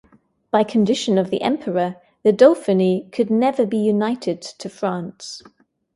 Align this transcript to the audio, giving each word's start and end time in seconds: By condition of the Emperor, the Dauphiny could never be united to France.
By 0.49 0.63
condition 0.63 1.19
of 1.19 1.29
the 1.29 1.43
Emperor, 1.43 1.97
the 2.23 2.33
Dauphiny 2.33 3.07
could 3.11 3.29
never 3.29 3.67
be 3.67 3.77
united 3.77 4.41
to 4.41 4.67
France. 4.67 5.43